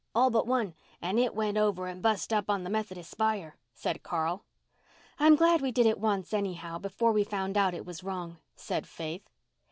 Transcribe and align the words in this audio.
"All 0.15 0.31
but 0.31 0.47
one 0.47 0.73
and 0.99 1.19
it 1.19 1.35
went 1.35 1.57
over 1.59 1.85
and 1.85 2.01
bust 2.01 2.33
up 2.33 2.49
on 2.49 2.63
the 2.63 2.71
Methodist 2.71 3.11
spire," 3.11 3.55
said 3.75 4.01
Carl. 4.01 4.43
"I'm 5.19 5.35
glad 5.35 5.61
we 5.61 5.71
did 5.71 5.85
it 5.85 5.99
once, 5.99 6.33
anyhow, 6.33 6.79
before 6.79 7.11
we 7.11 7.23
found 7.23 7.55
out 7.55 7.75
it 7.75 7.85
was 7.85 8.03
wrong," 8.03 8.39
said 8.55 8.87
Faith. 8.87 9.29